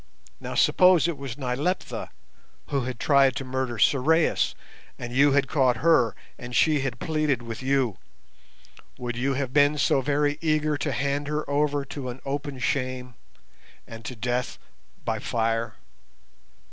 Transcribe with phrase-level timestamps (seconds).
[0.39, 2.09] Now suppose it was Nyleptha
[2.69, 4.55] who had tried to murder Sorais,
[4.97, 7.99] and you had caught her, and she had pleaded with you,
[8.97, 13.13] would you have been so very eager to hand her over to an open shame,
[13.85, 14.57] and to death
[15.05, 15.75] by fire?